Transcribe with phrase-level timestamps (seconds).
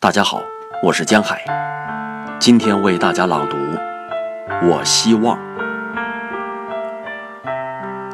[0.00, 0.40] 大家好，
[0.80, 1.42] 我是江海，
[2.38, 3.56] 今天为大家朗读。
[4.62, 5.36] 我希望，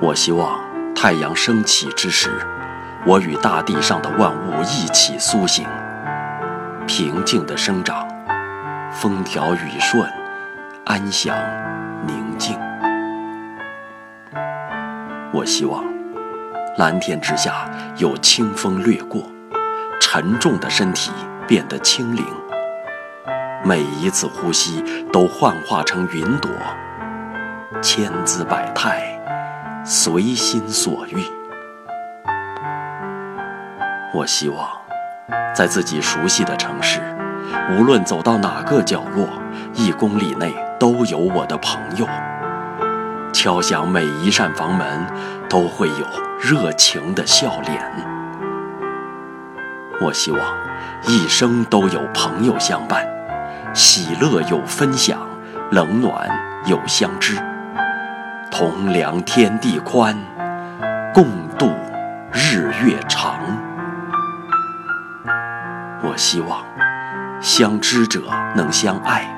[0.00, 0.58] 我希望
[0.92, 2.30] 太阳升起之时，
[3.06, 5.64] 我与大地上的万物一起苏醒，
[6.88, 8.08] 平静的生长，
[8.90, 10.04] 风调雨顺，
[10.84, 11.32] 安详
[12.04, 12.58] 宁静。
[15.32, 15.84] 我希望
[16.76, 19.22] 蓝天之下有清风掠过，
[20.10, 21.10] 沉重的身体
[21.46, 22.24] 变得轻灵。
[23.62, 26.50] 每一次呼吸都幻化成云朵，
[27.82, 29.20] 千姿百态，
[29.84, 31.22] 随心所欲。
[34.14, 34.66] 我希望
[35.54, 37.02] 在自己熟悉的城市，
[37.76, 39.28] 无论走到哪个角落，
[39.74, 42.08] 一公里内都有我的朋友。
[43.34, 45.06] 敲响每一扇房门，
[45.50, 46.06] 都会有
[46.40, 48.17] 热情的笑脸。
[50.00, 50.40] 我希望
[51.06, 53.04] 一生都有朋友相伴，
[53.74, 55.18] 喜乐有分享，
[55.70, 56.30] 冷暖
[56.66, 57.36] 有相知，
[58.50, 60.16] 同量天地宽，
[61.12, 61.26] 共
[61.58, 61.72] 度
[62.32, 63.40] 日月长。
[66.00, 66.64] 我希望
[67.40, 68.22] 相知者
[68.54, 69.28] 能相爱，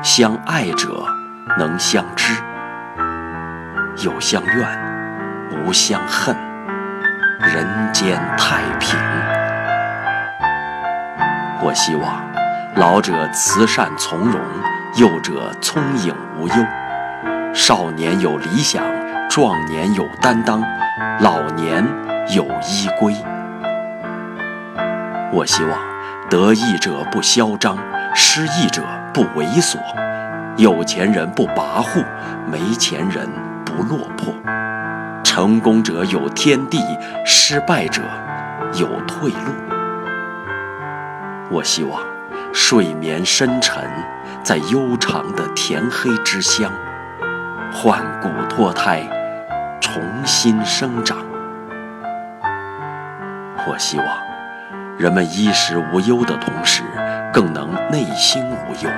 [0.00, 1.04] 相爱者
[1.58, 2.32] 能相知。
[4.04, 4.68] 有相怨，
[5.50, 6.36] 无相恨，
[7.40, 9.33] 人间太平。
[11.74, 12.24] 希望
[12.76, 14.40] 老者慈善从容，
[14.96, 16.54] 幼者聪颖无忧，
[17.52, 18.82] 少年有理想，
[19.28, 20.62] 壮年有担当，
[21.20, 21.84] 老年
[22.30, 23.14] 有依归。
[25.32, 25.78] 我希望
[26.30, 27.76] 得意者不嚣张，
[28.14, 29.76] 失意者不猥琐，
[30.56, 32.04] 有钱人不跋扈，
[32.46, 33.28] 没钱人。
[33.76, 34.32] 不落魄，
[35.24, 36.78] 成功者有天地，
[37.26, 38.00] 失败者
[38.74, 39.73] 有退路。
[41.54, 42.02] 我希望
[42.52, 43.88] 睡眠深沉，
[44.42, 46.72] 在悠长的天黑之乡，
[47.72, 49.08] 换骨脱胎，
[49.80, 51.18] 重新生长。
[53.68, 54.06] 我希望
[54.98, 56.82] 人们衣食无忧的同时，
[57.32, 58.90] 更能内心无忧，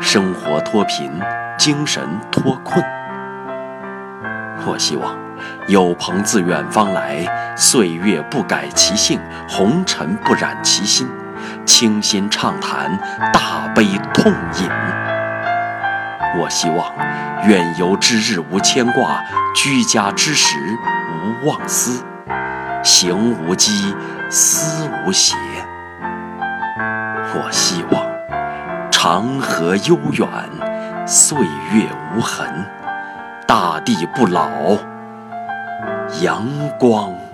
[0.00, 1.12] 生活脱贫，
[1.56, 2.02] 精神
[2.32, 2.84] 脱困。
[4.66, 5.16] 我希望
[5.66, 11.08] 有朋自远方来，岁月不改其性，红尘不染其心，
[11.64, 12.98] 倾心畅谈，
[13.32, 14.68] 大悲痛饮。
[16.38, 16.92] 我希望
[17.46, 19.20] 远游之日无牵挂，
[19.54, 20.56] 居家之时
[21.12, 22.04] 无妄思，
[22.82, 23.94] 行无羁，
[24.28, 25.36] 思无邪。
[27.32, 28.04] 我希望
[28.90, 30.28] 长河悠远，
[31.06, 31.38] 岁
[31.72, 32.46] 月无痕。
[33.46, 34.48] 大地不老，
[36.18, 36.46] 阳
[36.78, 37.29] 光。